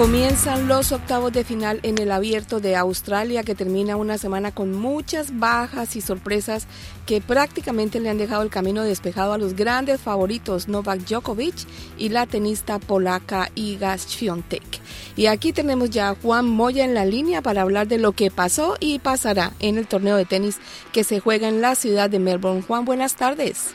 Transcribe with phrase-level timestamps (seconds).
[0.00, 4.72] Comienzan los octavos de final en el abierto de Australia que termina una semana con
[4.72, 6.66] muchas bajas y sorpresas
[7.04, 11.54] que prácticamente le han dejado el camino despejado a los grandes favoritos Novak Djokovic
[11.98, 14.80] y la tenista polaca Iga Świątek.
[15.16, 18.30] Y aquí tenemos ya a Juan Moya en la línea para hablar de lo que
[18.30, 20.60] pasó y pasará en el torneo de tenis
[20.94, 22.62] que se juega en la ciudad de Melbourne.
[22.62, 23.74] Juan, buenas tardes.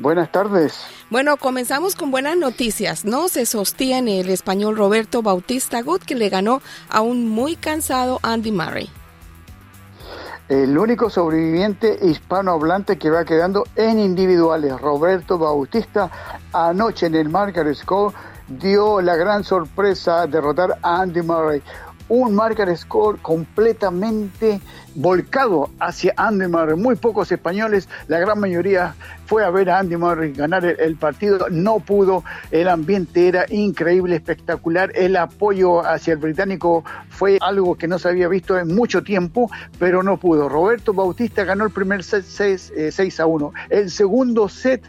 [0.00, 0.78] Buenas tardes.
[1.10, 3.28] Bueno, comenzamos con buenas noticias, ¿no?
[3.28, 8.52] Se sostiene el español Roberto Bautista Gut que le ganó a un muy cansado Andy
[8.52, 8.88] Murray.
[10.48, 16.10] El único sobreviviente hispanohablante que va quedando en individuales, Roberto Bautista,
[16.52, 18.14] anoche en el Marker Score
[18.46, 21.60] dio la gran sorpresa derrotar a Andy Murray
[22.08, 24.60] un marker score completamente
[24.94, 26.76] volcado hacia Andy Murray.
[26.76, 28.94] Muy pocos españoles, la gran mayoría
[29.28, 34.16] fue a ver a Andy Murray ganar el, partido, no pudo, el ambiente era increíble,
[34.16, 39.02] espectacular, el apoyo hacia el británico fue algo que no se había visto en mucho
[39.02, 40.48] tiempo, pero no pudo.
[40.48, 43.52] Roberto Bautista ganó el primer set 6, 6 eh, a 1.
[43.68, 44.82] El segundo set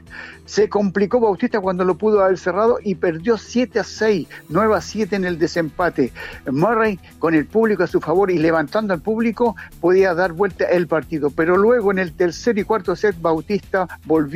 [0.46, 4.82] se complicó Bautista cuando lo pudo haber cerrado y perdió 7 a 6, 9 a
[4.82, 6.12] 7 en el desempate.
[6.50, 10.88] Murray, con el público a su favor y levantando al público, podía dar vuelta el
[10.88, 11.30] partido.
[11.30, 14.29] Pero luego en el tercer y cuarto set, Bautista volvió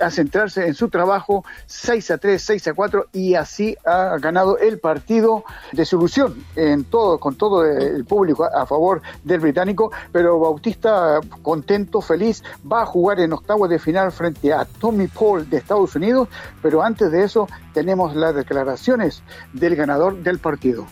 [0.00, 4.58] a centrarse en su trabajo 6 a 3, 6 a 4 y así ha ganado
[4.58, 9.92] el partido de solución en todo, con todo el público a favor del británico.
[10.12, 15.48] Pero Bautista, contento, feliz, va a jugar en octavos de final frente a Tommy Paul
[15.48, 16.28] de Estados Unidos,
[16.62, 20.86] pero antes de eso tenemos las declaraciones del ganador del partido.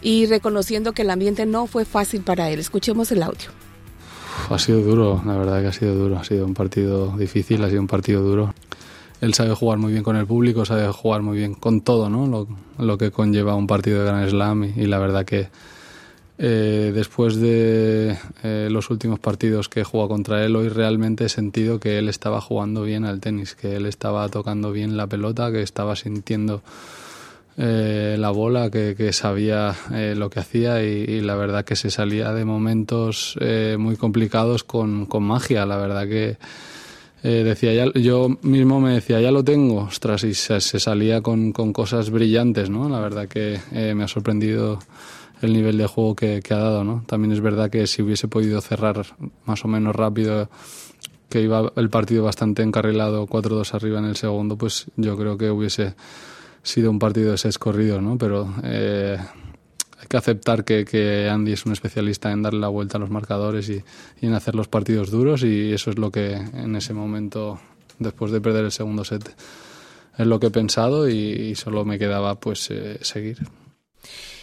[0.00, 3.61] Y reconociendo que el ambiente no fue fácil para él, escuchemos el audio.
[4.50, 7.68] Ha sido duro, la verdad que ha sido duro, ha sido un partido difícil, ha
[7.68, 8.54] sido un partido duro.
[9.20, 12.48] Él sabe jugar muy bien con el público, sabe jugar muy bien con todo, ¿no?
[12.78, 15.48] Lo, que conlleva un partido de Gran Slam y la verdad que
[16.38, 21.28] eh, después de eh, los últimos partidos que he jugado contra él, hoy realmente he
[21.28, 25.52] sentido que él estaba jugando bien al tenis, que él estaba tocando bien la pelota,
[25.52, 26.62] que estaba sintiendo
[27.56, 29.74] eh, la bola, que, sabía
[30.16, 33.36] lo que hacía y, la verdad que se salía de momentos
[33.78, 35.66] muy complicados con, magia.
[35.66, 36.38] La verdad que
[37.22, 42.10] decía ya, yo mismo me decía, ya lo tengo, ostras, y se, salía con, cosas
[42.10, 42.88] brillantes, ¿no?
[42.88, 43.60] La verdad que
[43.94, 44.78] me ha sorprendido
[45.42, 47.04] el nivel de juego que, ha dado, ¿no?
[47.06, 49.04] También es verdad que si hubiese podido cerrar
[49.44, 50.48] más o menos rápido,
[51.28, 55.50] que iba el partido bastante encarrilado, 4-2 arriba en el segundo, pues yo creo que
[55.50, 55.94] hubiese
[56.62, 58.16] sido un partido de seis corridos, ¿no?
[58.18, 59.18] Pero eh,
[59.98, 63.68] hay que aceptar que, Andy es un especialista en darle la vuelta a los marcadores
[63.68, 63.82] y,
[64.20, 67.60] en hacer los partidos duros y eso es lo que en ese momento,
[67.98, 69.34] después de perder el segundo set,
[70.16, 73.38] es lo que he pensado y, solo me quedaba pues eh, seguir.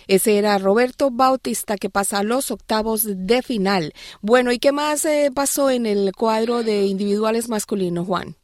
[0.08, 3.94] Ese era Roberto Bautista que pasa a los octavos de final.
[4.22, 8.39] Bueno, ¿y qué más eh, pasó en el cuadro de individuales masculinos, Juan?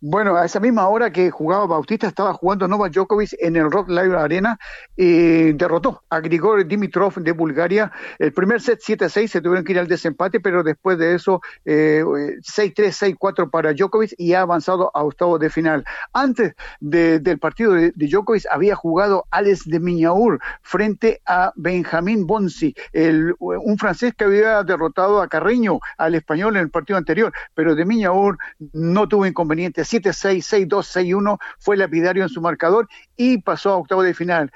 [0.00, 3.88] Bueno, a esa misma hora que jugaba Bautista, estaba jugando Novak Djokovic en el Rock
[3.88, 4.58] Live Arena
[4.96, 7.90] y derrotó a Grigor Dimitrov de Bulgaria.
[8.18, 12.02] El primer set 7-6 se tuvieron que ir al desempate, pero después de eso eh,
[12.04, 15.84] 6-3, 6-4 para Djokovic y ha avanzado a octavos de final.
[16.12, 23.34] Antes del partido de, Djokovic había jugado Alex de Miñaur frente a Benjamín Bonsi, el,
[23.38, 27.84] un francés que había derrotado a Carreño, al español en el partido anterior, pero de
[27.84, 28.38] Miñaur
[28.72, 34.02] no tuvo inconveniente 7-6, 6-2, 6-1, fue lapidario en su marcador y pasó a octavo
[34.02, 34.52] de final.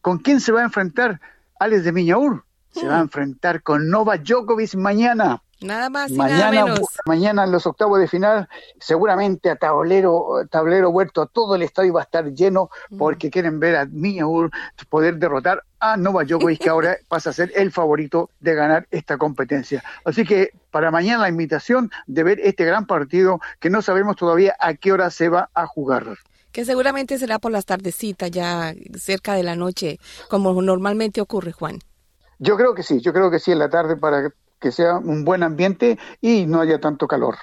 [0.00, 1.20] ¿Con quién se va a enfrentar
[1.58, 2.44] Alex de Miñaur?
[2.72, 3.02] Se va a hmm.
[3.02, 5.42] enfrentar con Nova Djokovic mañana.
[5.62, 6.80] Nada más y mañana, nada menos.
[7.06, 8.48] Mañana en los octavos de final,
[8.78, 13.76] seguramente a tablero, tablero huerto, todo el estadio va a estar lleno porque quieren ver
[13.76, 14.50] a Miñaur
[14.88, 19.18] poder derrotar a Nova Djokovic, que ahora pasa a ser el favorito de ganar esta
[19.18, 19.82] competencia.
[20.04, 24.56] Así que para mañana la invitación de ver este gran partido que no sabemos todavía
[24.60, 26.18] a qué hora se va a jugar.
[26.52, 29.98] Que seguramente será por las tardecitas, ya cerca de la noche,
[30.28, 31.78] como normalmente ocurre, Juan.
[32.38, 34.32] Yo creo que sí, yo creo que sí en la tarde para
[34.62, 37.36] que sea un buen ambiente y no haya tanto calor.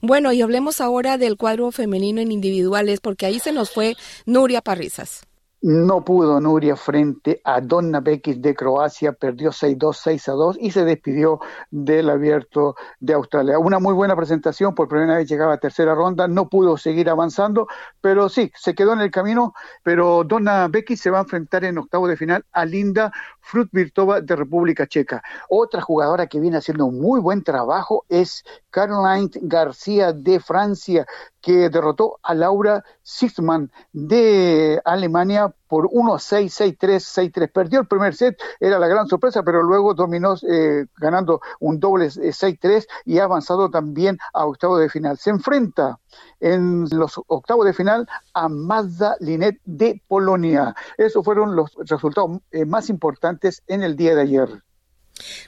[0.00, 3.96] Bueno, y hablemos ahora del cuadro femenino en individuales, porque ahí se nos fue
[4.26, 5.22] Nuria Parrizas.
[5.62, 11.38] No pudo Nuria frente a Donna Bekis de Croacia, perdió 6-2, 6-2 y se despidió
[11.70, 13.58] del abierto de Australia.
[13.58, 17.66] Una muy buena presentación, por primera vez llegaba a tercera ronda, no pudo seguir avanzando,
[18.00, 19.52] pero sí, se quedó en el camino,
[19.82, 24.36] pero Donna Bekis se va a enfrentar en octavo de final a Linda Frutvirtova de
[24.36, 25.22] República Checa.
[25.50, 31.06] Otra jugadora que viene haciendo muy buen trabajo es Caroline García de Francia,
[31.40, 37.52] que derrotó a Laura Sixman de Alemania por 1-6, 6-3, 6-3.
[37.52, 42.06] Perdió el primer set, era la gran sorpresa, pero luego dominó eh, ganando un doble
[42.06, 45.16] 6-3 eh, y ha avanzado también a octavo de final.
[45.18, 45.98] Se enfrenta
[46.40, 50.74] en los octavos de final a Mazda Linet de Polonia.
[50.98, 54.62] Esos fueron los resultados eh, más importantes en el día de ayer.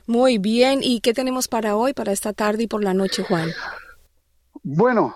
[0.06, 3.50] Muy bien, ¿y qué tenemos para hoy, para esta tarde y por la noche, Juan?
[4.62, 5.15] Bueno,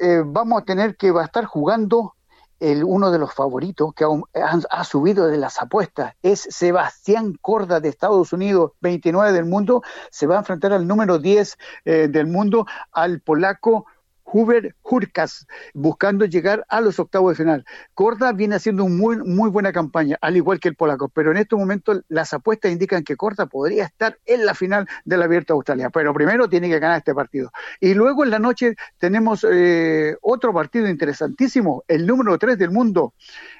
[0.00, 2.14] eh, vamos a tener que va a estar jugando
[2.60, 6.14] el, uno de los favoritos que ha, subido de las apuestas.
[6.22, 11.18] Es Sebastián Corda de Estados Unidos, 29 del mundo, se va a enfrentar al número
[11.18, 13.86] 10 eh, del mundo, al polaco
[14.32, 17.64] Huber Hurkas, buscando llegar a los octavos de final.
[17.94, 21.38] Corda viene haciendo una muy, muy buena campaña, al igual que el polaco, pero en
[21.38, 25.56] estos momentos las apuestas indican que Corda podría estar en la final del Abierto de
[25.56, 27.50] Australia, pero primero tiene que ganar este partido.
[27.80, 33.14] Y luego en la noche tenemos eh, otro partido interesantísimo, el número 3 del mundo,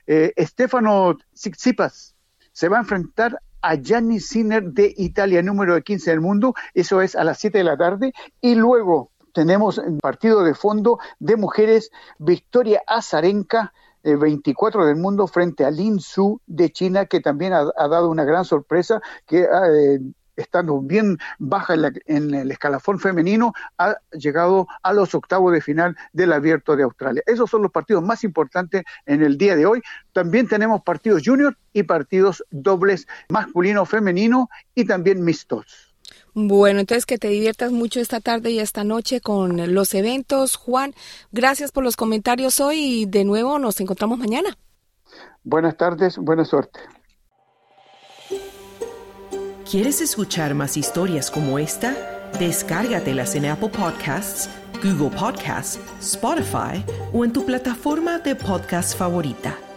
[0.06, 2.14] eh, Stefano Tsitsipas,
[2.52, 7.16] se va a enfrentar a Gianni Sinner de Italia, número 15 del mundo, eso es
[7.16, 11.92] a las 7 de la tarde, y luego tenemos el partido de fondo de mujeres
[12.18, 18.10] Victoria Azarenka, 24 del mundo, frente a Lin Su de China, que también ha, dado
[18.10, 20.00] una gran sorpresa, que eh,
[20.34, 21.74] estando bien baja
[22.06, 27.22] en, el escalafón femenino, ha llegado a los octavos de final del Abierto de Australia.
[27.24, 29.82] Esos son los partidos más importantes en el día de hoy.
[30.12, 35.87] También tenemos partidos junior y partidos dobles masculino, femenino y también mixtos.
[36.34, 40.56] Bueno, entonces que te diviertas mucho esta tarde y esta noche con los eventos.
[40.56, 40.94] Juan,
[41.32, 44.56] gracias por los comentarios hoy y de nuevo nos encontramos mañana.
[45.42, 46.80] Buenas tardes, buena suerte.
[49.70, 51.94] ¿Quieres escuchar más historias como esta?
[52.38, 54.48] Descárgatelas en Apple Podcasts,
[54.82, 59.67] Google Podcasts, Spotify o en tu plataforma de podcast favorita.